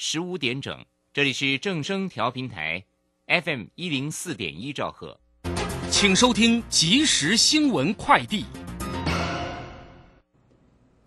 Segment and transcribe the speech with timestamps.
[0.00, 2.84] 十五点整，这里是正声调频台
[3.26, 5.18] ，FM 一零四点一兆赫，
[5.90, 8.44] 请收听即时新闻快递。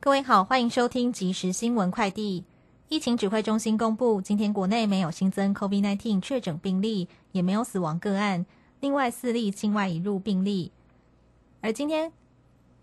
[0.01, 2.43] 各位好，欢迎收听即时新闻快递。
[2.89, 8.46] 疫情指挥中心公布，今天国内没有新增 COVID-19 确诊病例，也没有死亡个案。
[8.82, 10.73] 另外四例境外引入病例。
[11.62, 12.12] 而今天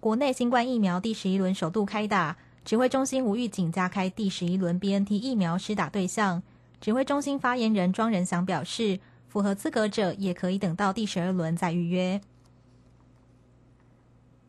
[0.00, 2.38] 国内新冠疫苗第十一轮首度开打。
[2.68, 6.42] 指挥中心无预警加开第十一轮 BNT 疫苗施打对象。
[6.82, 12.20] 指挥中心发言人庄仁祥表示，符合资格者也可以等到第十二轮再预约。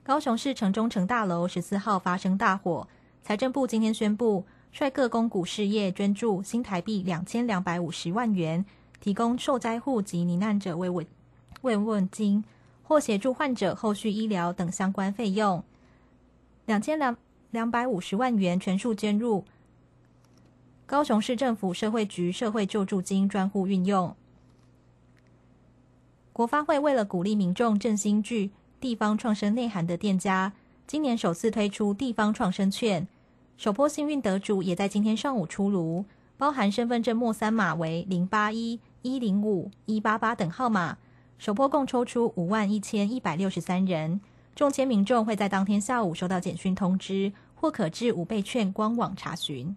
[0.03, 2.89] 高雄市城中城大楼十四号发生大火，
[3.23, 8.65] 财政部今天宣布，率各公股事业捐助新台币两千两百五十万元，
[8.99, 11.07] 提供受灾户及罹难者慰问
[11.61, 12.43] 慰问金，
[12.83, 15.63] 或协助患者后续医疗等相关费用。
[16.65, 17.15] 两千两。
[17.51, 19.43] 两百五十万元全数捐入
[20.85, 24.15] 高雄市政府社会局社会救助金专户运用。
[26.31, 30.53] 国发会为了鼓励民众振兴具地方创生内涵的店家，
[30.87, 33.07] 今年首次推出地方创生券，
[33.57, 36.05] 首波幸运得主也在今天上午出炉，
[36.37, 40.97] 包含身份证末三码为零八一一零五一八八等号码，
[41.37, 44.21] 首波共抽出五万一千一百六十三人。
[44.59, 49.73] 中签民众会在当天下午收到简讯通知，或可至五倍券官网查询。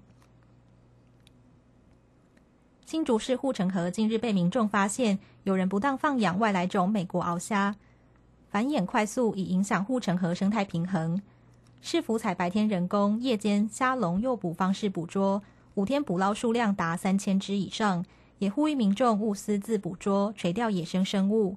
[2.84, 7.76] 新竹市护城河近日被民众发现有人不当放养外来种美国鳌虾，
[8.50, 11.22] 繁衍快速，已影响护城河生态平衡。
[11.80, 15.40] 市府采白天人工、夜间虾笼诱捕方式捕捉，
[15.74, 18.04] 五天捕捞数量达三千只以上，
[18.40, 21.56] 也呼吁民众勿私自捕捉、垂钓野生生物。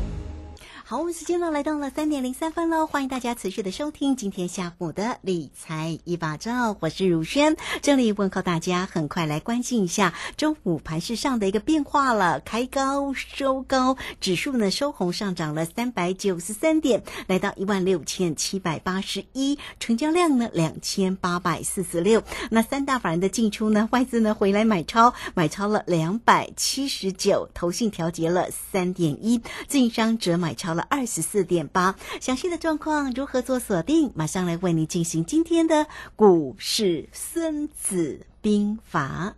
[0.91, 30.80] 好，我们时间呢来到了三点零三分喽，欢迎大家持续的收听今天下午的理财一把照，我是如轩，这里问候大家，很快来关心一下周五盘市上的一个变化了，开高收高，指数呢收红上涨了三百九十三点，来到一万六千七百八十一，成交量呢两千八百四十六，那三大法人的进出呢，外资呢回来买超，买超了两百七十九，投信调节了三点一，自商则买超了。
[30.89, 34.11] 二十四点八，详细的状况如何做锁定？
[34.15, 39.35] 马上来为你进行今天的股市孙子兵法。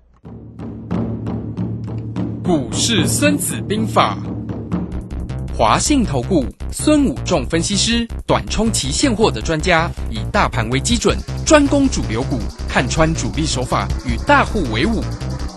[2.43, 4.17] 股市孙子兵法，
[5.57, 12.37] 华信投顾孙武仲分析师，短冲期现货的专家，以大盘为基准，专攻主流股，
[12.67, 15.01] 看穿主力手法，与大户为伍。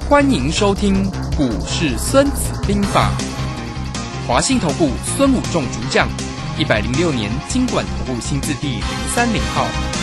[0.09, 1.05] 欢迎收听
[1.37, 3.11] 股市孙子兵法。
[4.27, 6.09] 华信投顾孙武仲主将，
[6.59, 8.83] 一百零六年金管投顾新字第零
[9.15, 9.96] 三零号。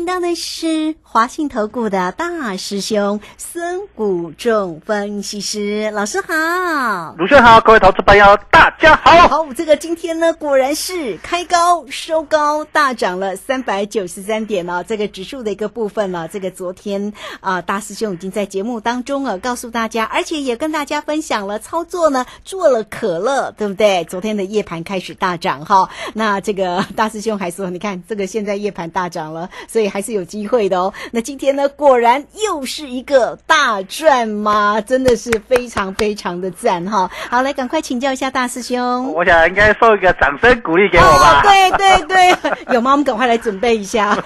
[0.00, 7.14] 请到的是华信投顾的大师兄孙谷仲分析师老师好。
[7.18, 9.28] 卢轩好，各位投资朋友，大家好。
[9.28, 14.82] 好，这个今天呢，果然是开高收高，大涨了三百九十三点哦。
[14.82, 24.02] 这个指数的一个部分呢，这个昨天啊、大师兄已经在节目当中啊告诉大家，而且也跟大家分享了操作呢，做了可乐，对不对？
[24.04, 30.92] 昨天的夜盘开始大涨哈，那这个大师兄还说，你看这个现在夜盘大涨了，所以还是有机会的哦。
[31.12, 37.10] 那今天呢，果然又是一个大赚嘛，真的是非常非常的赞哈。
[37.28, 39.12] 好，来赶快请教一下大师兄。
[39.12, 41.40] 我想应该送一个掌声鼓励给我吧。
[41.40, 42.92] 哦，对对对，有吗？
[42.92, 44.16] 我们赶快来准备一下。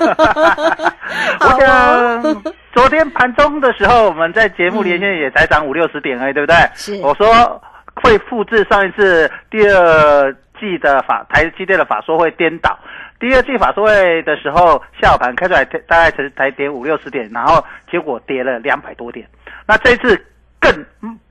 [1.40, 6.56] 我想昨天盘中的时候，我们在节目连线也才涨五六十点而已，对不对？
[6.74, 7.60] 是我说
[8.02, 12.76] 会复制上一次第二季的法台积电的法说会颠倒。
[13.20, 19.26] 第二季法说会的时候，下午盘开出来大概才才跌五六十点，然后结果跌了两百多点。
[19.66, 20.20] 那这一次
[20.60, 20.70] 更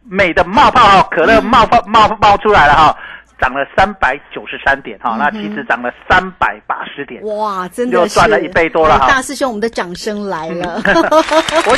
[0.03, 2.97] 美的冒泡哈，可乐冒泡冒冒出来了哈，
[3.39, 7.21] 涨了三百九十三点哈，那其实涨了三百八十点。
[7.25, 11.77] 哇，真的又赚了一倍多了哈哎大师兄，我们的掌声来了， 我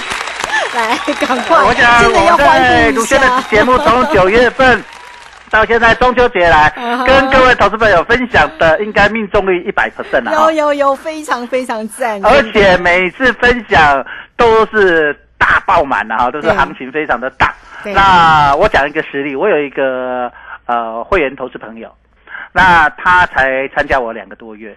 [0.75, 3.41] 来，赶快，我想真的要我在欢迎一鲁轩的下。
[3.49, 4.81] 节目从九月份
[5.55, 6.69] 到现在中秋节来
[7.07, 10.51] 跟各位投资朋友分享的，应该命中率一百 percent 了有。
[10.51, 14.05] 有有，非常非常赞，而且每次分享
[14.35, 17.53] 都是大爆满的哈，都是行情非常的大。
[17.85, 20.29] 那我讲一个实例，我有一个
[20.65, 21.89] 呃会员投资朋友，
[22.51, 24.75] 那他才参加我两个多月，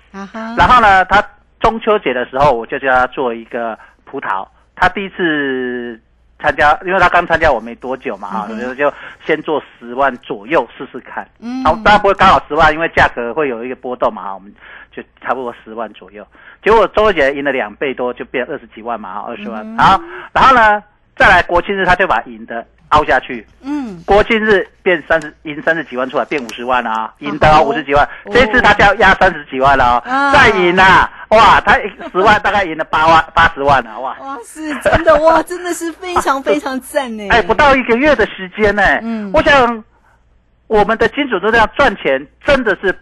[0.56, 1.20] 然后呢，他
[1.58, 4.46] 中秋节的时候，我就叫他做一个葡萄。
[4.76, 6.00] 他第一次
[6.40, 8.93] 参加，因为他刚参加我没多久嘛，哈、就就
[9.26, 11.29] 先做十万左右试试看。
[11.40, 14.52] 嗯然后当然不会刚好十万，因为价格会有一个波动嘛，哈，我们
[14.93, 16.26] 就差不多十万左右。
[16.62, 19.62] 结果中秋节赢了两倍多，就变二十几万嘛，哈，二十万。
[19.64, 20.00] 嗯好，
[20.32, 20.82] 然后呢，
[21.17, 28.05] 再来国庆日他就把赢的凹下去，嗯，国庆日变三十赢三十几万出来，变五十万啊，赢得哦五十几万。
[28.25, 31.75] 哦这次他就要压三十几万了哦，啊再赢啊， 哇，他
[32.10, 37.28] 十万大概赢了八万八十万了，哇，哇，是真的哇，真的是非常 非常赞呢。
[37.30, 39.84] 哎，不到一个月的时间呢，嗯我想
[40.66, 42.96] 我们的金主都这样赚钱，真的是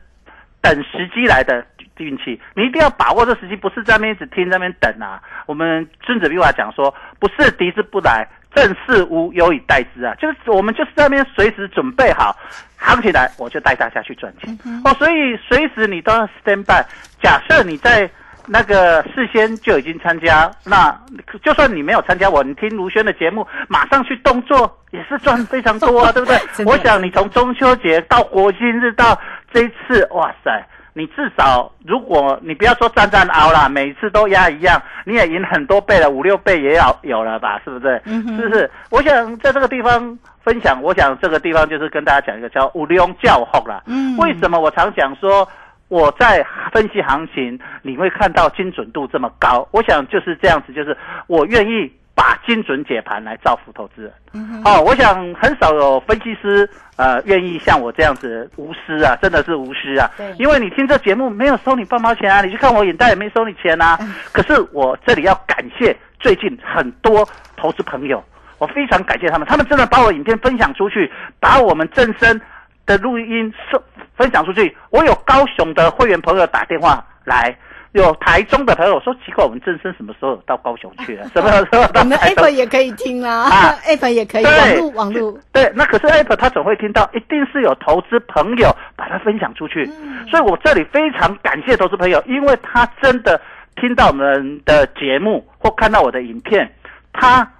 [0.60, 1.64] 等时机来的
[1.98, 5.22] 运气，你一定要把握这时机，不是在那边一直听在那边等啊。
[5.46, 12.34] 我们孙子兵法讲说，不是敌之不来，正是无有以待之啊，就是我们就是在那边随时准备好，
[12.78, 16.82] 行起来我就带大家去赚钱、哦，所以随时你都要 stand by。
[17.22, 18.10] 假设你在
[18.46, 20.98] 那个事先就已经参加，那
[21.42, 29.20] 就算你没有参加我，你听卢轩的节目，马上去动作也是赚非常多啊， 对不对我想你从中秋节到国庆日到
[29.52, 30.66] 这一次，哇塞！
[30.98, 37.60] 你至少，如果你不要说战战熬啦，每次都压一样，你也赢很多倍了，五六倍也要有了吧？
[37.62, 38.00] 是不是？
[38.06, 38.70] 嗯是不是？
[38.90, 43.82] 我想在这个地方分享，我想这个地方就是跟大家讲一个叫五龙教后啦。
[43.84, 45.46] 嗯为什么我常讲说
[45.88, 49.68] 我在分析行情，你会看到精准度这么高？
[49.72, 50.96] 我想就是这样子，就是
[51.26, 54.12] 我愿意把精准解盘来造福投资人。
[54.32, 60.34] 嗯哦，我想很少有分析师呃愿意像我这样子无私啊，真的是无私啊对。
[60.38, 63.98] 因为你听这节目没有收你半毛钱啊，你去看我眼袋也没收你钱啊。
[64.00, 68.24] 嗯可是我这里要感谢最近很多投资朋友，
[68.58, 72.40] 我非常感谢他们，他们真的把我影片分享出去，把我们正声
[72.86, 73.80] 的录音送
[74.16, 74.74] 分享出去。
[74.90, 77.54] 我有高雄的会员朋友打电话来。
[77.92, 81.28] 有台中的朋友说奇怪，我们正声什么时候有到高雄去了？
[81.34, 90.26] 什么时候到 我们 App 也可以听啦啊， App 也可以，对网络网络，对，那可是 App 他总会听到，一定是有投资朋友把它分享出去，嗯。
[90.28, 93.40] 所以我这里非常感谢投资朋友，因为他真的
[93.76, 96.70] 听到我们的节目或看到我的影片，
[97.12, 97.50] 他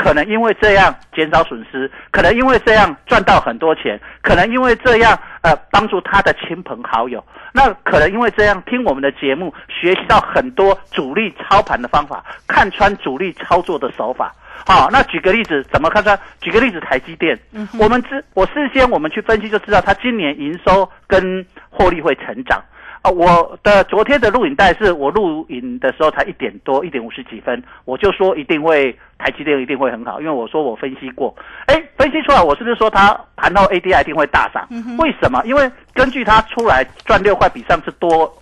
[0.00, 14.34] 可能因为这样减少损失，可能因为这样赚到很多钱，可能因为这样呃帮助他的亲朋好友，那可能因为这样听我们的节目，学习到很多主力操盘的方法，看穿主力操作的手法。
[14.66, 16.18] 好，那举个例子，怎么看穿？
[16.40, 17.38] 举个例子，台积电，
[17.78, 22.58] 我们知我事先我们去分析就知道，它今年营收跟获利会成长。
[23.02, 31.34] 啊，我的昨天的录影带是我录影的时候才一点多，一点五十几分，我就说一定会台积电一定会很好，因为我说我分析过，
[31.66, 34.68] 哎，分析出来我是不是说它盘后 ADI 一定会大涨？
[34.98, 35.42] 为什么？
[35.44, 38.32] 因为根据它出来赚六块，比上次多。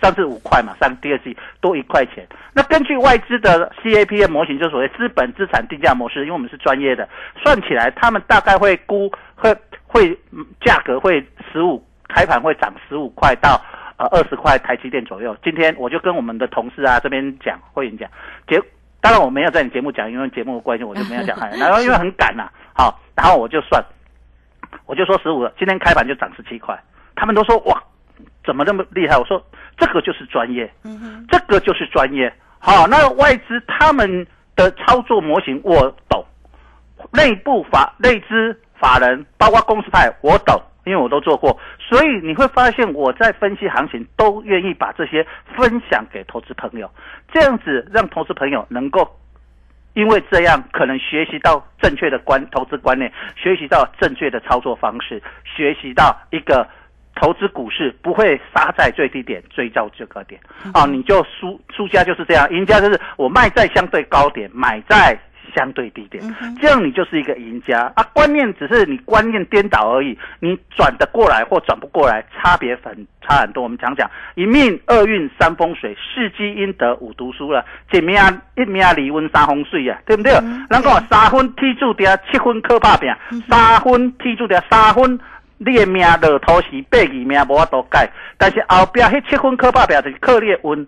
[0.00, 2.26] 上次五块嘛，上第二季多一块钱。
[2.54, 7.06] 那根据外资的 CAPM 模型，就所谓资本资产定价模式，因为我们是专业的，
[7.42, 9.54] 算起来他们大概会估会
[9.86, 13.60] 会嗯价格会十五开盘会涨十五块到
[13.96, 15.36] 呃二十块台积电左右。
[15.42, 18.08] 今天我就跟我们的同事啊这边讲，会员讲，
[18.48, 18.60] 结
[19.00, 21.36] 当然我没有在你节目讲，因为节目关系我就没有讲。
[21.58, 23.84] 然后因为很赶呐、好，然后我就算，
[24.86, 26.78] 我就说十五，今天开盘就涨十七块，
[27.14, 27.82] 他们都说哇，
[28.44, 29.16] 怎么那么厉害？
[29.18, 29.44] 我说
[29.76, 30.72] 这个就是专业，
[31.30, 32.32] 这个就是专业。
[32.58, 36.24] 好，那外资他们的操作模型我懂，
[37.12, 45.26] 内部法内资法人，包括公司派我懂，因为我都做过，所以你会发现我在分析行情都愿意把这些
[45.56, 46.90] 分享给投资朋友，
[47.32, 49.08] 这样子让投资朋友能够。
[49.94, 56.66] 因为这样可能学习到正确的观投资观念，学习到正确的操作方式，学习到一个
[57.14, 60.40] 投资股市不会杀在最低点追到这个点。
[60.72, 65.16] 啊，你就输输家就是这样，赢家就是我卖在相对高点，买在
[65.54, 66.22] 相对低点，
[66.60, 68.02] 这样你就是一个赢家啊。
[68.12, 73.62] 观念只是你观念颠倒而已，你转得过来或转不过来，差别很差很多。
[73.62, 78.16] 我们讲讲一命二运三风水，四积阴德五读书了，一命
[78.56, 80.32] 一命离温三风水啊，对不对？
[80.32, 83.08] 人讲三分天注定，七分靠打拼，
[83.48, 85.18] 三分天注定，三分。
[85.56, 90.86] 你的命落土是八字命无法度改，但是后壁迄七分靠打拼就是靠你的运，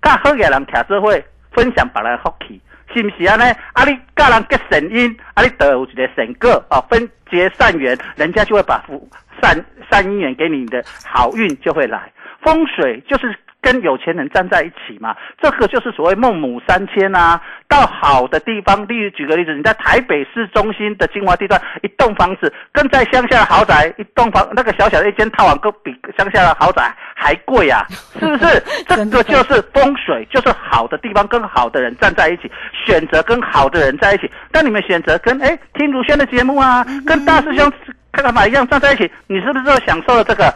[0.00, 1.14] 甲好嘅人徛做伙
[1.52, 2.58] 分享别人的福气。
[2.94, 3.36] 是不是啊？
[3.36, 3.44] 呢？
[3.72, 9.08] 啊，你甲人结善因，啊，你得有一个善果啊，分结善缘，人家就会把福
[9.42, 12.10] 善善因缘给你的好运就会来。
[12.46, 17.40] 风水就是跟有钱人站在一起嘛，这个就是所谓孟母三迁啊。
[17.68, 27.84] 到好的地方，例如举个例子，你在台北市中心的精华地段，一栋房子跟在乡下的豪宅一栋房，那个小小的一间套房，都比乡下的豪宅还贵啊，
[28.20, 28.62] 是不是？
[28.86, 34.30] 这个就是风水，就是好的地方跟好的人站在一起，选择跟好的人在一起。
[34.52, 37.68] 当你们选择跟哎听如轩的节目啊，跟大师兄
[38.12, 40.54] 看看法一样站在一起，你是不是就享受了这个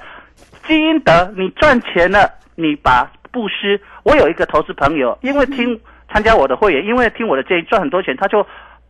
[0.70, 1.34] 基因德？
[1.36, 3.80] 你赚钱了，你把布施。
[4.04, 5.80] 我有一个投资朋友，因为听
[6.12, 8.46] 参加我的会员，因为听我的建议赚很多钱，他就。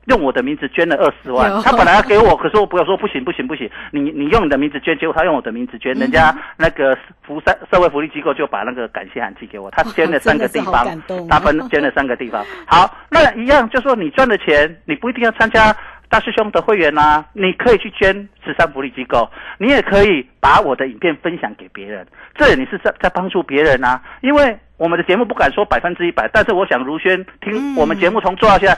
[0.06, 10.87] 用我的名字捐了二十万，他本来要给我，可是我不要说不行不行不行，你你用你的名字捐，结果他用我的名字捐，人家那个福山社会福利机构就把那个感谢函寄给我，他捐了三个地方，
[11.28, 12.42] 他分捐了三个地方。
[12.66, 15.70] 好，那一样就说你赚的钱，你不一定要参加
[16.11, 28.76] 大师兄的会员呐、你可以去捐慈善福利机构，你也可以把我的影片分享给别人，这你是在在帮助别人啊、因为我们的节目不敢说百分之一百，但是我想如轩听我们节目从做到现在。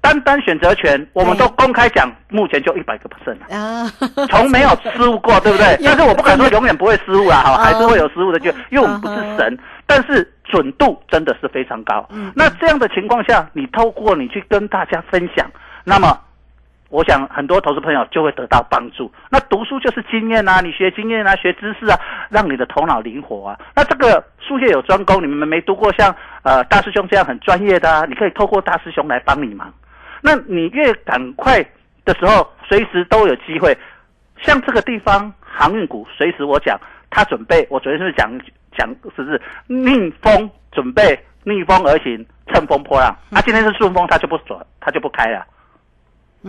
[0.00, 3.36] 单单选择权，我们都公开讲，目前就一百个 percent
[4.28, 5.76] 从没有失误过， 对不对？
[5.84, 9.58] 但是我不敢说永远不会失误啊，哈，还是会有失误的，就因为我们不是神，
[9.88, 12.08] 但是准度真的是非常高。
[12.32, 15.44] 那这样的情况下，你透过你去跟大家分享，
[15.82, 16.16] 那么
[16.90, 19.12] 我想很多投资朋友就会得到帮助。
[19.30, 21.98] 那读书就是经验啊，你学经验啊，学知识啊，
[22.30, 23.58] 让你的头脑灵活啊。
[23.76, 29.72] 那这个术业有专攻，你们没读过像呃大师兄这样很专业的啊，你可以透过大师兄来帮你忙。
[30.22, 31.62] 那你越赶快
[32.04, 33.76] 的时候，随时都有机会。
[34.40, 36.80] 像这个地方航运股，随时我讲，
[37.10, 38.30] 他准备，我昨天是不是讲
[38.76, 43.14] 讲是不是逆风准备逆风而行，乘风破浪？
[43.30, 45.44] 啊，今天是顺风，他就不转，他就不开了。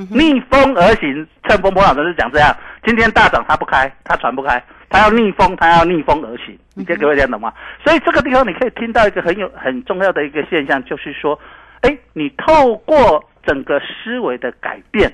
[0.09, 2.55] 逆风而行，乘风破浪，就是讲这样。
[2.85, 6.57] 今天大涨，它不开，它传不开，它要逆风，它要逆风而行。
[6.75, 7.53] 你这各位听懂吗？
[7.83, 11.37] 所以这个地方你可以听到一个很有很重要的一个现象，就是说，
[11.81, 15.11] 哎，你透过整个思维的改变，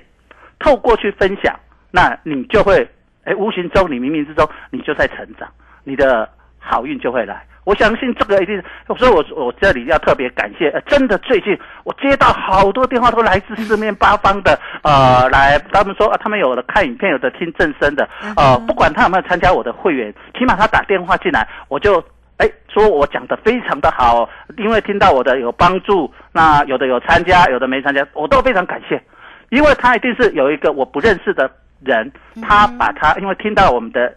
[0.59, 1.57] 透过去分享，
[1.91, 2.87] 那你就会，
[3.23, 5.49] 哎，无形中你冥冥之中你就在成长，
[5.83, 7.45] 你的好运就会来。
[7.65, 8.63] 我相信这个一定，
[8.95, 18.07] 所以我我这里要特别感谢，呃，真的最近我接到好多电话，都来自四面八方的，呃，来他们说啊，他们有的看影片，有的听正声的，
[18.37, 21.99] 呃，不管他有没有参加我的会员，起码他打电话进来，我就
[22.37, 29.01] 哎说我讲的非常的好，因为听到我的有帮助，那有的有参加，有的没参加，我都非常感谢，
[29.49, 31.49] 因为他一定是有一个我不认识的
[31.83, 32.11] 人，
[32.43, 34.13] 他把他因为听到我们的。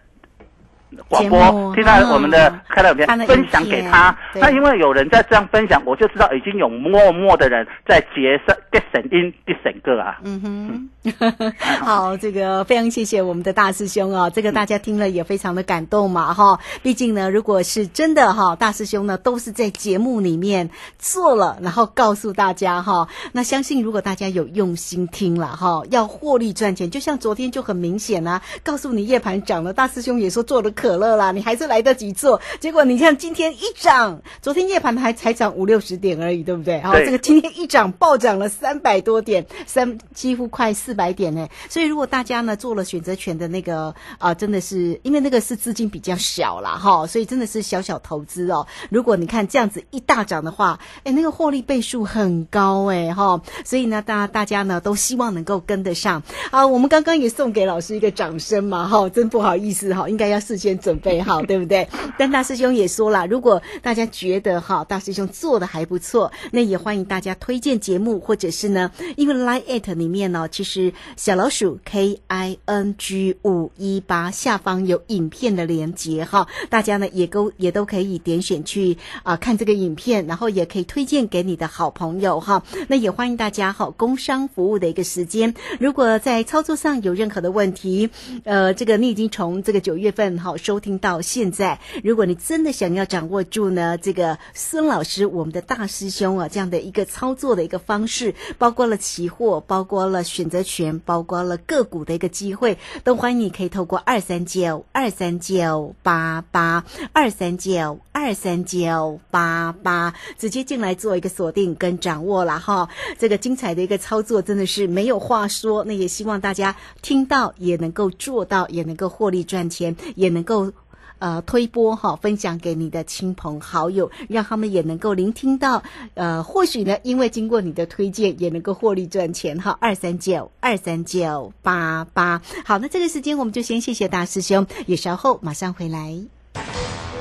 [1.08, 10.18] 广播听到我们的嗯开了影片分享给他，那因为有人在这样分享，我就知道已经有默默的人在结善结神因结神个啊。
[10.24, 11.52] 嗯哼，
[11.84, 16.58] 好，这个非常谢谢我们的大师兄哦，这个大家听了也非常的感动嘛哈。
[16.82, 23.08] 毕竟呢，如果是真的哈，大师兄呢都是在节目里面做了，然后告诉大家哈。
[23.32, 32.40] 那相信如果大家有用心听了哈，要获利赚钱，就像昨天就很明显啊，告诉你夜盘涨了，大师兄也说做的可乐啦，你还是来得及做。
[32.60, 36.80] 结果你看今天一涨，昨天夜盘还才涨五六十点而已，对不对？
[36.80, 41.48] 好，对这个今天一涨暴涨了三百多点，三几乎快四百点呢。
[41.68, 48.66] 所以如果大家呢做了选择权的那个啊、真的是因为那个是资金比较小啦，哈，所以真的是小小投资哦。
[48.90, 56.66] 如果你看这样子一大涨的话，哎，那个获利倍数很高哎哈，所以呢，大大家呢都希望能够跟得上啊。
[56.66, 61.86] 我们刚刚也送给老师一个掌声嘛，哈，真不好意思哈，应该要事先准备好，对不对？
[62.18, 82.62] 但大师兄也说了，如果大家觉得哈大师兄做的还不错，那也欢迎大家推荐节目，或者是呢，因为 Line at 里面呢，其实小老鼠 K I N G 五一八下方有影片的连接哈，大家呢也都也都可以点选去啊、看这个影片，然后也可以推荐给你的好朋友哈。
[82.88, 88.10] 那也欢迎大家哈，工商服务的一个时间，如果在操作上有任何的问题，
[88.44, 112.88] 呃，这个你已经从这个九月份哈收听到现在，如果你真的想要掌握住呢，这个孙老师我们的大师兄啊这样的一个操作的一个方式，包括了期货，包括了选择权，包括了个股的一个机会，都欢迎你可以透过二三九二三九八八二三九二三九八八直接进来做一个锁定跟掌握了哈。
[113.18, 120.72] 这个精彩的一个操作真的是没有话说，那也希望大家听到也能够做到，也能够获利赚钱，也能够。
[121.20, 125.82] 呃，推播哈，分享给你的亲朋好友，让他们也能够聆听到。
[126.14, 129.76] 呃，或许呢，因为经过你的推荐，也能够获利赚钱哈。
[129.80, 136.16] 二三九二三九八八，好，那这个时间我们就先谢谢大师兄，也稍后马上回来。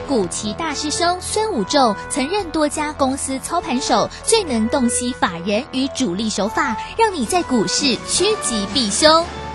[0.08, 9.26] 古奇大师兄孙武仲曾任多家公司操盘手，最能洞悉法人与主力手法，让你在股市趋吉避凶。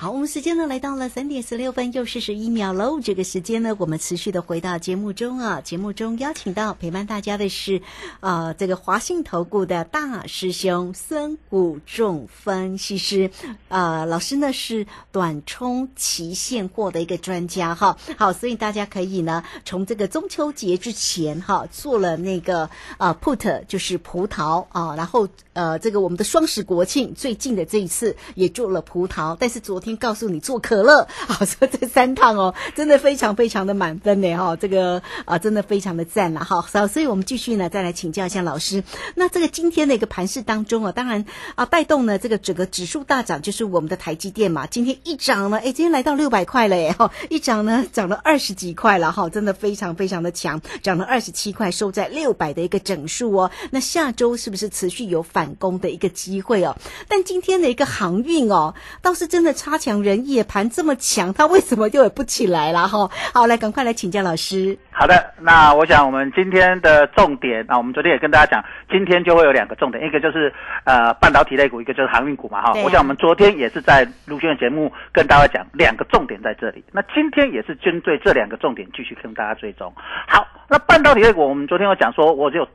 [0.00, 3.00] 好，我们时间呢来到了三点十六分又四十一秒喽。
[3.00, 5.60] 这个时间呢，我们持续的回到节目中啊。
[5.60, 7.82] 节目中邀请到陪伴大家的是，
[8.20, 13.30] 呃，这个华信投顾的大师兄孙谷仲分析师，
[13.68, 17.98] 呃，老师呢是短冲期现货的一个专家哈。
[18.16, 38.82] 好，所以大家可以呢从这个中秋节之前哈做了那个呃 put 就是葡萄啊，然后呃这个我们的双十国庆最近的这一次也做了葡萄，但是昨天告诉你做可乐， 好说这三趟哦，真的非常非常的满分呢哈，这个啊真的非常的赞了哈，好，所以我们继续呢再来请教一下老师，
[39.14, 41.24] 那这个今天的一个盘市当中啊，当然
[41.54, 56.76] 啊带动呢这个整个指数大涨就是我们的台积电嘛，今天一涨呢，哎，今天来到六百块了耶哈，一涨呢涨了二十几块了哈，真的非常非常的强，涨了二十七块，收在六百的一个整数哦，那下周是不是持续有反攻的一个机会哦？
[57.08, 63.10] 但今天的一个航运哦，倒是真的差强人意，盘这么强，它为什么就也不起来了哈？
[63.34, 64.78] 好，来赶快来请教老师。
[64.90, 70.52] 好的，那我想我们今天的重点啊，我们昨天也跟大家讲，今天就会有两个重点，一个就是
[70.84, 72.72] 呃半导体类股，一个就是航运股嘛哈。
[72.72, 79.90] 啊我想我们昨天也是在陆轩的节目跟大家讲两个重点在这里，那今天也是针对这两个重点继续跟大家追踪。
[80.28, 82.68] 好，那半导体类股，我们昨天有讲说，我就。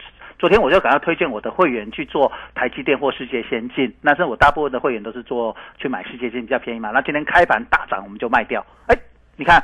[0.46, 6.92] 昨天我就赶快推荐我的会员去做台积电或世界先进，那是我大部分的会员都是做去买世界先进比较便宜嘛。
[6.92, 8.64] 那今天开盘大涨，我们就卖掉。
[8.86, 8.96] 哎，
[9.38, 9.60] 你看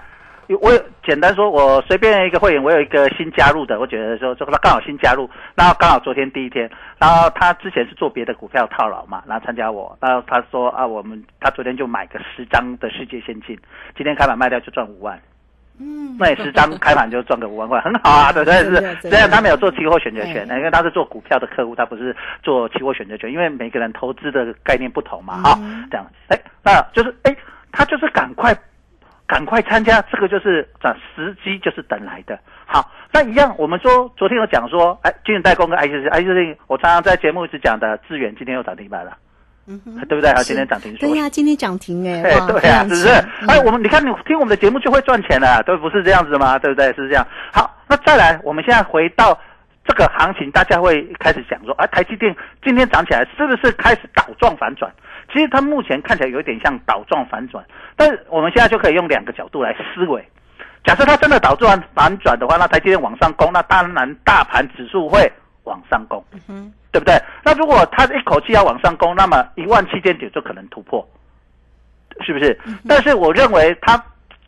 [0.60, 6.68] 我有简单说，我随便一个会员，我有一个新加入的，我觉得说，说他刚好新加入，然后刚好昨天第一天，
[6.98, 13.56] 然后他之前是做别的股票套牢嘛，然后参加我，然后他说啊，我们他昨天就买个十张的世界先进，
[13.96, 15.22] 今天开盘卖掉就赚五万。
[15.80, 18.58] 嗯，那你十张开盘就赚个五万块，很好啊， 对不对？
[18.64, 20.58] 是，虽然他没有做期货选择权，哎。
[20.58, 27.36] 因为他是做股票的客户，他不是做期货选择权，因为每个人投资的概念不同嘛，好、嗯这样，哎，那就是哎，
[27.72, 28.56] 他就是赶快
[29.26, 32.38] 赶快参加，这个就是这时机就是等来的。
[32.66, 39.18] 好，那一样，我们说昨天有讲说，哎，金融代工跟 ICC，ICC 我常常在节目一直讲的资源，今天又涨停板了，
[39.66, 40.30] 对不对？
[40.32, 43.10] 还有是今天涨停说对呀、今天涨停哎，哎，哇对啊，是不是？
[43.10, 46.58] 哎，嗯我们你看，你听我们的节目就会赚钱了，都不是这样子吗？
[46.60, 46.88] 对不对？
[46.94, 47.26] 是这样。
[47.54, 49.38] 好，那再来，我们现在回到
[49.86, 54.92] 这个行情，大家会开始想说，啊，台积电今天涨起来，是不是开始倒状反转？
[55.34, 57.64] 其实它目前看起来有一点像倒状反转，
[57.96, 60.22] 但是我们现在就可以用两个角度来思维。
[60.84, 65.32] 假设它真的导致完反转的话，那台积电往上攻，那当然大盘指数会
[65.64, 67.16] 往上攻，嗯对不对？
[67.44, 71.08] 那如果它一口气要往上攻，那么一万七千九就可能突破，
[72.26, 72.60] 是不是？
[72.88, 73.96] 但是我认为它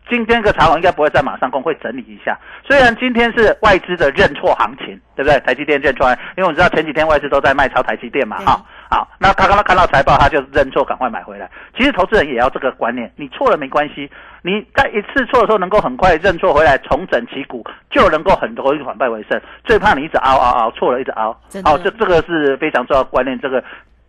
[0.10, 2.38] 今天这个长虹应该不会再马上攻，会整理一下。
[2.68, 5.40] 虽然今天是外资的认错行情，对不对？
[5.40, 8.66] 台积电认错，因为我知道前几天外资都在卖超台积电嘛，对哈。
[8.94, 11.50] 好，那他刚刚看到财报，他就认错，赶快买回来。
[11.76, 14.08] 其实投资人也要这个观念，你错了没关系，
[14.44, 19.42] 你在一次错的时候能够很快认错回来，重整旗鼓，就能够很容易反败为胜。
[19.64, 21.64] 最怕你一直熬熬熬错了，一直熬真。
[21.64, 23.64] 的好，这这个是非常重要的观念，这个。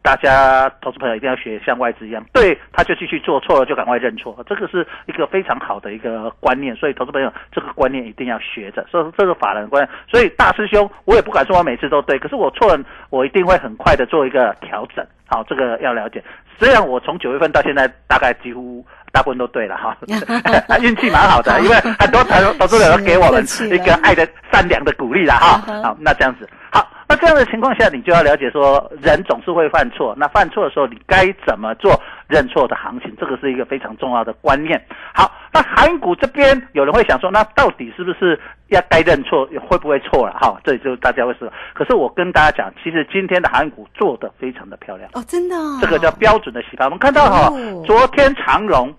[0.04, 9.90] 大家投资朋友一定要学像外资一样，对，他就继续做错了就赶快认错，这个是一个非常好的一个观念，所以投资朋友这个观念一定要学着，所以这是法人观念。
[10.06, 15.02] 所以大师兄，我也不敢说我每次都对，可是我错了，我一定会很快的做一个调整。
[15.24, 16.22] 好，这个要了解。
[16.58, 19.96] 虽然我从九月份到现在，大概几乎大部分都对了哈，
[20.82, 25.56] 运气蛮好的，因为很多投投资者都给我们一个爱的善良的鼓励了哈。
[25.82, 26.86] 好，那这样子好。
[27.24, 30.14] 那这样的情况下，你就要了解说，人总是会犯错。
[30.18, 33.16] 那犯错的时候，你该怎么做认错的行情？
[33.18, 34.78] 这个是一个非常重要的观念。
[35.14, 40.36] 好，那韩股这边有人会想说，那到底是不是要该认错，会不会错了？
[40.38, 41.50] 哈，这里就大家会说。
[41.72, 45.08] 可是我跟大家讲，其实今天的韩股做的非常的漂亮。
[45.14, 46.86] 哦，真的、哦，这个叫标准的洗盘。
[46.86, 48.94] 我们看到哈、哦昨天长荣。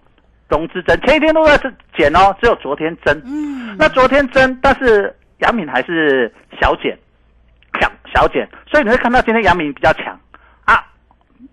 [0.47, 1.57] 融资增，前一天都在
[1.97, 3.19] 减哦，只有昨天增。
[3.25, 6.99] 嗯，那昨天增，但是杨敏还是小减，强
[8.15, 10.17] 小减，所以你会看到今天阳明比较强
[10.63, 10.81] 啊，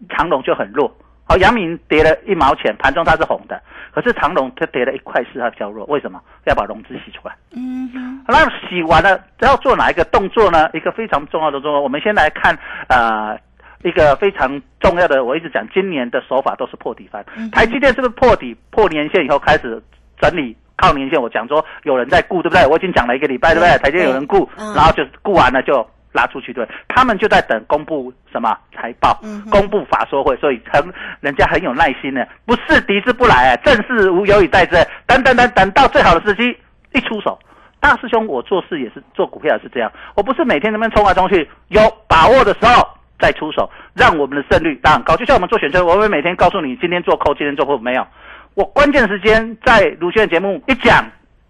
[0.09, 0.91] 长隆就很弱。
[1.25, 3.61] 好，阳明跌了一毛钱，盘中它是红的，
[3.93, 5.85] 可是长隆它跌了一块四，它比较弱。
[5.87, 6.21] 为什么？
[6.45, 7.35] 要把融资洗出来。
[7.53, 10.71] 嗯哼，那洗完了要做哪一个动作呢？
[10.73, 12.57] 一个非常重要的动作，我们先来看
[12.89, 13.37] 呃
[13.83, 17.25] 一个非常重要的，我一直讲今年的手法都是破底翻。
[17.51, 19.83] 台积电是不是破底破年线以后开始
[20.21, 20.57] 整理？
[20.77, 22.67] 靠年线，我讲说有人在顾，对不对？
[22.67, 23.79] 我已经讲了一个礼拜，对不对？
[23.79, 26.67] 台积电有人顾，嗯然后就顾完了就拉出去，对。
[26.89, 30.83] 他们就在等公布什么财报，嗯公布法说会，所以很
[31.21, 34.77] 人家很有耐心的，不是敌之不来，正是无有以待之。
[35.07, 36.57] 等等等等到最好的时机
[36.93, 37.39] 一出手，
[37.81, 42.87] 大师兄，我做事也是做股票也是这样，我不是每天那边冲来冲去，有把握的时候
[43.19, 45.17] 再出手，让我们的胜率当然高。
[45.17, 48.07] 就像我们做选择，我会每天告诉你今天做扣，今天做扣没有。
[48.55, 51.05] 我关键时间在卢轩的节目一讲，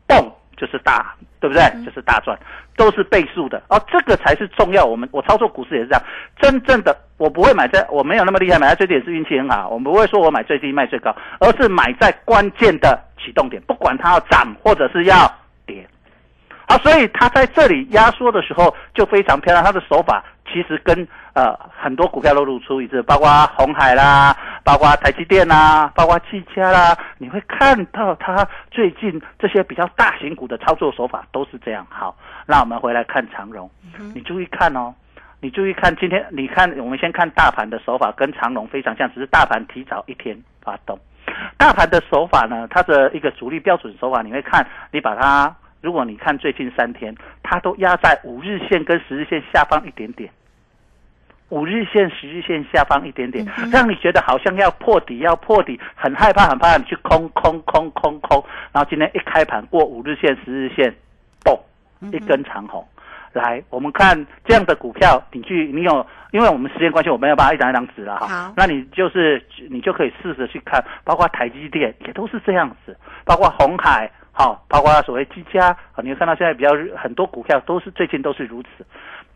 [0.07, 0.25] 嘣
[0.57, 1.63] 就是大，对不对？
[1.85, 2.39] 就是大赚，
[2.77, 4.85] 都是倍数的哦，这个才是重要。
[4.85, 6.03] 我们我操作股市也是这样，
[6.41, 9.69] 真正的我不会买在，我没有那么厉害，买在最低也是运气很好。
[9.69, 15.29] 我们不会说我买最低卖最高，而是买在关键的启动点，不管它要涨或者是要
[15.67, 15.85] 跌。
[16.69, 31.87] 好，所以它在这里压缩的时候就非常漂亮，它的手法其实跟呃很多股票都露出一致，包括红海啦，包括台积电啦，包括技嘉啦，你会看到它最近这些比较大型股的操作手法都是这样。
[31.88, 33.71] 好，那我们回来看长荣，
[34.15, 34.95] 你注意看哦。
[35.45, 40.97] 你注意看，今天你看，我们先看大盘的手法跟长荣非常像，只是大盘提早一天发动。
[41.57, 47.12] 大盘的手法呢，它的一个主力标准手法，你会看，你把它，如果你看最近三天，
[47.43, 50.31] 它都压在五日线跟十日线下方一点点，
[51.53, 60.91] 五日线、十日线下方一点点，让你觉得好像要破底，要破底，很害怕，很怕你去空空空空空，然后今天一开盘过五日线、十日线，
[61.45, 61.61] 嘣，
[62.11, 62.83] 一根长红。
[63.35, 68.27] 来，我们看这样的股票，你去，你有，因为我们时间关系，我没有办法一张一张指了哈。
[68.27, 78.87] 好那你就是你就可以试着去看，包括台积电也都是这样子，包括红海，好，包括所谓技嘉，啊，你会看到现在比较很多股票都是最近都是如此。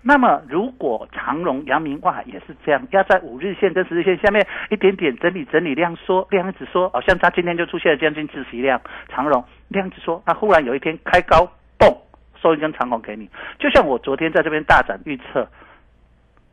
[0.03, 11.93] 那么，如果长荣、阳明哇也是这样，压在五日线跟十日线下面一点点整理整理量缩，量一直缩，好、像它今天就出现了将近窒息量，长荣量一直缩，那忽然有一天开高，嘣，
[12.41, 13.29] 收一根长红给你，
[13.59, 15.49] 就像我昨天在这边大展预测，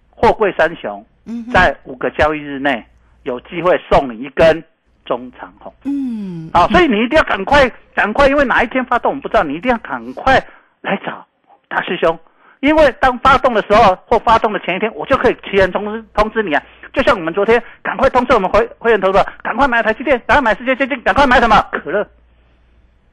[0.10, 1.06] 货柜三雄，
[1.54, 2.84] 在五个交易日内
[3.22, 4.64] 有机会送你一根
[5.06, 5.72] 中长红。
[5.86, 10.44] 嗯，好，所以你一定要赶快，赶快，因为哪一天发动我们不知道，你一定要赶快
[10.82, 11.28] 来找
[11.68, 12.18] 大师兄，
[12.64, 16.64] 因为当发动的时候或发动的前一天，我就可以提前通知通知你啊。
[16.94, 22.08] 就像我们昨天赶快通知我们会会员投资，赶快买台积电，赶快买世界先进，赶快买什么可乐，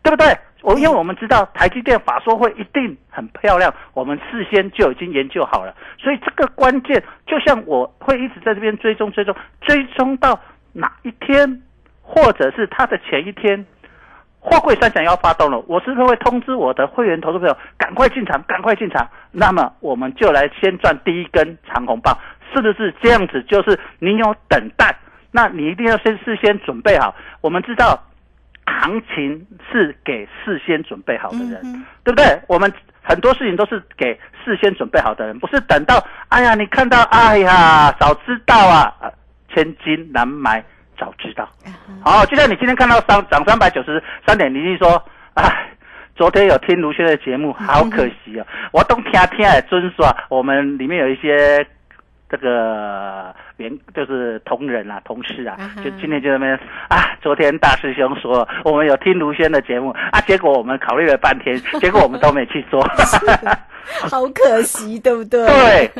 [0.04, 0.38] 对不对？
[0.62, 10.38] 我因为我们知道台积电法说会一定很漂亮，我们事先就已经研究好了，所以这个关键就像我会一直在这边追踪追踪追踪到
[10.72, 11.60] 哪一天，
[12.02, 13.66] 或者是它的前一天，
[14.40, 19.06] 货柜三想要发动了，我是不是会通知我的会员投资朋友赶快进场，赶快进场？
[19.30, 22.16] 那么我们就来先赚第一根长红棒，
[22.54, 23.42] 是不是这样子？
[23.42, 24.96] 就是你有等待，
[25.30, 27.14] 那你一定要先事先准备好。
[27.42, 28.02] 我们知道
[28.64, 32.40] 行情是给事先准备好的人，嗯对不对？
[32.48, 32.72] 我们
[33.02, 38.90] 很多事情都是给事先准备好的人，不是等到哎呀，你看到哎呀，早知道啊，
[39.54, 40.64] 千金难买
[41.00, 41.48] 早知道。
[42.04, 45.02] 好、就像你今天看到三涨三百九十三点零一，说，
[45.34, 45.70] 哎，
[46.14, 51.66] 昨天有听卢轩的节目，好可惜哦，我都听听的尊说，我们里面有一些
[52.28, 62.82] 这个员就是同仁啊、同事啊，就今天就在那边啊，昨天大师兄说我们有听卢轩的节目啊，结果我们考虑了半天， 结果我们都没去做。
[64.08, 65.44] 好可惜，对不对？
[65.46, 65.90] 对，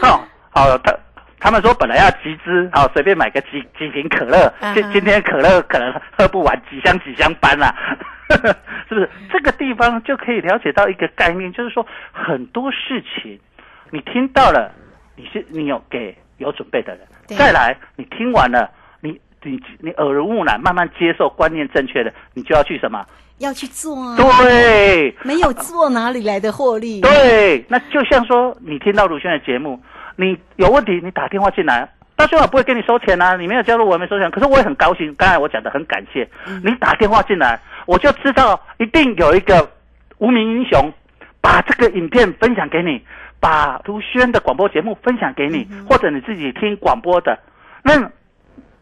[0.00, 0.94] 好、好，他
[1.40, 7.74] 他们说本来要集资，好、随便买个几几瓶可乐，今、今天可乐可能喝不完，几箱几箱搬啦、
[8.88, 9.08] 是不是？
[9.32, 13.38] 这个地方就可以了解到一个概念，就是说很多事情
[13.90, 14.72] 你听到了，
[15.16, 17.06] 你是你有给有准备的人，
[17.38, 18.68] 再来你听完了，
[19.00, 23.06] 你你你耳濡目染，慢慢接受观念正确的，你就要去什么？
[23.38, 24.16] 要去做啊。
[24.42, 27.00] 对，没有做哪里来的获利？
[27.00, 29.80] 对，那就像说你听到鲁轩的节目，
[30.20, 36.28] 你有问题你打电话进来，大兄我不会跟你收钱啊，你没有加入我也没收钱，可是我也很高兴，刚才我讲的很感谢，
[36.64, 39.70] 你打电话进来，我就知道一定有一个
[40.18, 40.92] 无名英雄
[41.40, 43.00] 把这个影片分享给你，
[43.38, 47.38] 把卢轩的广播节目分享给你，或者你自己听广播的，
[47.84, 48.10] 那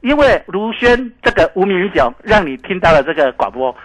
[0.00, 3.76] 因为卢轩这个无名英雄让你听到了这个广播，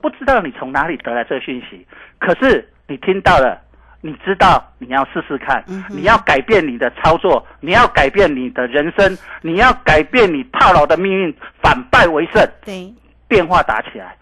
[0.00, 1.86] 不知道你从哪里得来这个讯息，
[2.18, 3.60] 可是你听到了，
[4.06, 12.46] 你知道你要试试看，你要改变你的操作，你要改变你的人生，你要改变你套牢的命运，反败为胜。
[12.66, 12.92] 对，
[13.30, 14.14] 电话打起来，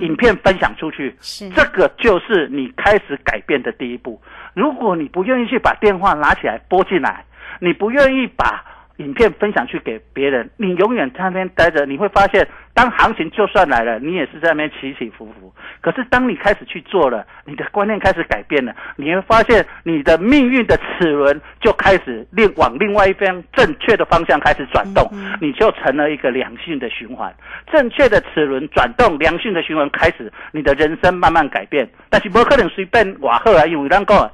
[0.00, 4.20] 影片分享出去，是这个就是你开始改变的第一步。
[4.52, 7.24] 如果你不愿意去把电话拿起来拨进来，
[7.60, 8.62] 你不愿意把
[9.00, 15.50] 影片分享去给别人，你永远在那边待着，你会发现，当行情就算来了，你也是在那边起起伏伏。
[15.80, 25.10] 可是当你开始去做了，你的观念开始改变了，你会发现你的命运的齿轮就开始另往另外一边正确的方向开始转动，
[25.40, 27.34] 你就成了一个良性的循环。
[27.72, 31.88] 正确的齿轮转动，良性的循环开始，你的人生慢慢改变。
[32.10, 34.30] 但是不可能随便外好啊，因为咱讲。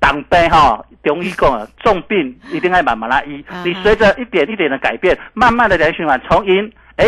[0.00, 3.44] 党杯哈，中医讲啊，重病一定要慢慢来医。
[3.64, 7.06] 你随着一点一点的改变，慢慢的良性循环，从赢，哎，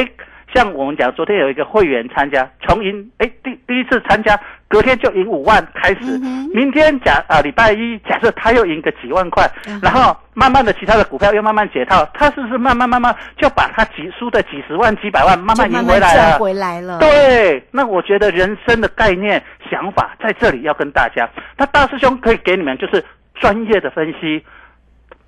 [0.52, 6.18] 像我们讲，昨天有一个会员参加，从赢，哎，第第一次参加，隔天就赢五万开始，
[6.52, 9.48] 明天假啊礼拜一，假设他又赢个几万块，
[9.82, 16.98] 然后慢慢的其他的股票又慢慢解套，他是不是慢慢慢慢就把他几输的几十万、几百万慢慢赢回来了。
[16.98, 21.28] 对，那我觉得人生的概念、想法在这里要跟大家。
[21.56, 24.44] 那大师兄可以给你们就是专业的分析，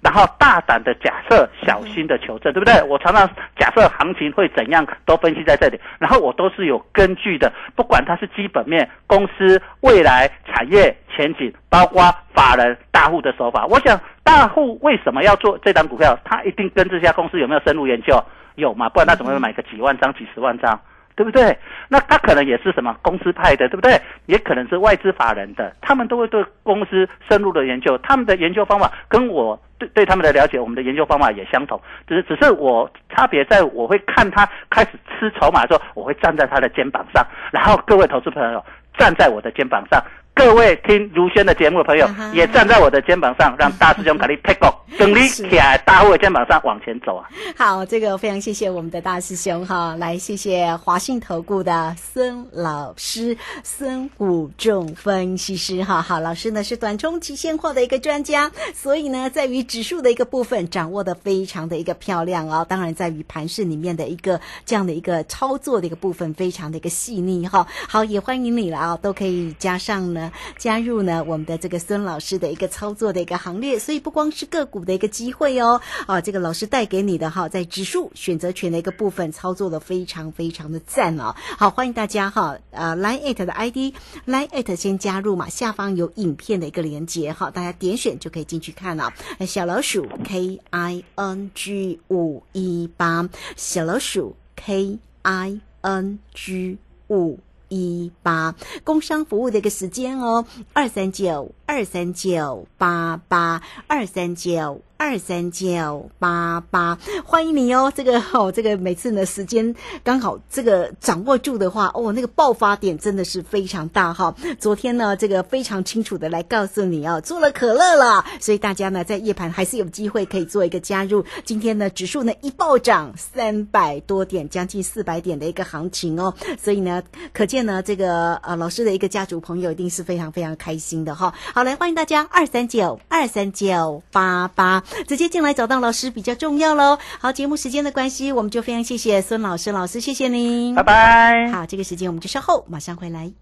[0.03, 2.83] 然后大胆的假设，小心的求证，对不对？
[2.83, 3.25] 我常常
[3.57, 12.03] 假设行情会怎样，都分析在这里，然后我都是有根据的，不管它是基本面、公司未来产业前景，包括
[12.35, 13.65] 法人大户的手法。
[13.67, 16.19] 我想大户为什么要做这档股票？
[16.25, 18.21] 他一定跟这家公司有没有深入研究？
[18.57, 18.88] 有嘛？
[18.88, 20.79] 不然他怎么会买个几万张、几十万张？
[21.14, 21.57] 对不对？
[21.88, 24.01] 那他可能也是什么公司派的，对不对？
[24.27, 38.64] 也可能是外资法人的，他们都会对公司深入的研究，他们的研究方法跟我对对他们的了解，我们的研究方法也相同，只是只是我差别在我会看他开始吃筹码的时候，我会站在他的肩膀上，然后各位投资朋友
[38.96, 40.03] 站在我的肩膀上。
[40.35, 47.29] 各位听如轩的节目的朋友，也站在我的肩膀上，让大师兄给你 take off，跟你起来大户的肩膀上往前走啊！
[47.57, 56.03] 好，这个非常谢谢我们的大师兄哈，来谢谢华信投顾的孙老师，孙武仲分析师哈。
[56.03, 62.66] 好，老师呢是短冲期现货的一个专家，所以呢，在于指数的一个部分掌握的非常的一个漂亮哦。
[62.68, 67.66] 当然，在于盘市里面的一个这样的一个操作的一个部分，非常的一个细腻哈。
[67.87, 70.21] 好，也欢迎你了啊，都可以加上呢，
[70.58, 73.78] 加入呢我们的这个孙老师的一个操作的一个行列。
[73.78, 81.35] 所以不光是个股的一个机会哦，啊，这个老师带给你的哈，在指数选择权的一个部分操作的非常非常的赞哦。
[81.56, 83.94] 好，欢迎大家哈，呃，Line at 的 ID
[84.26, 89.12] Line at 先加入嘛，下方有影片的一个连接哈，大家点选就可以进去看了。
[89.46, 97.38] 小老鼠 K I N G 五一八，小老鼠 K I N G 五。
[97.76, 98.54] 一八。
[98.85, 107.93] 工商服务的一个时间哦，二三九二三九八八二三九二三九八八，欢迎你哦。
[107.93, 114.33] 这个哦，这个每次呢时间刚好这个掌握住的话，哦，那个爆发点真的是非常大哈。
[114.61, 121.25] 昨天呢，这个非常清楚的来告诉你哦，做了可乐了，所以大家呢在夜盘还是有机会可以做一个加入。
[121.45, 131.35] 今天呢指数呢一暴涨三百多点，将近四百点的一个行情哦，所以呢可见呢这个呃老师的一个家族朋友一定是非常非常开心的哈。
[131.53, 136.98] 好，来欢迎大家二三九二三九八八直接进来找到老师比较重要喽。
[137.18, 141.50] 好，节目时间的关系，我们就非常谢谢孙老师，老师谢谢您，拜拜。
[141.50, 143.33] 好，这个时间我们就稍后马上回来。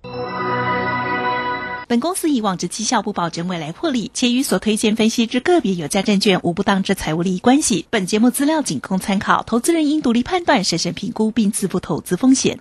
[1.89, 7.85] 本公司以往之绩效不保证未来获利，且与所推荐分析之个别有价证券无不当之财务利益关系。
[7.91, 12.61] 本节目资料仅供参考，投资人应独立判断、审慎评估并自负投资风险。